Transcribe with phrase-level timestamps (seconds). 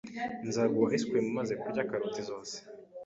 [0.47, 2.55] Nzaguha ice cream umaze kurya karoti zose.